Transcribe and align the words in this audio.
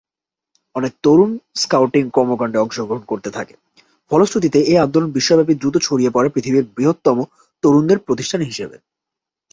অনেক 0.75 0.93
তরুণ 1.03 1.31
স্কাউটিং 1.55 2.03
কর্মকাণ্ডে 2.09 2.57
অংশগ্রহণ 2.59 3.03
করতে 3.07 3.29
থাকে, 3.31 3.55
ফলস্রুতিতে 4.11 4.59
এই 4.61 4.77
আন্দোলন 4.77 5.09
বিশ্বব্যাপী 5.11 5.53
দ্রুত 5.55 5.75
ছড়িয়ে 5.77 6.11
পড়ে 6.11 6.29
পৃথিবীর 6.29 6.65
বৃহত্তম 6.75 7.17
তরুণদের 7.63 7.99
প্রতিষ্ঠান 7.99 8.41
হিসেবে। 8.41 8.77